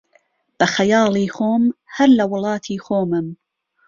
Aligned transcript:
بە 0.57 0.65
خەیاڵی 0.75 1.27
خۆم، 1.35 1.63
هەر 1.95 2.09
لە 2.19 2.25
وڵاتی 2.31 2.77
خۆمم 2.85 3.27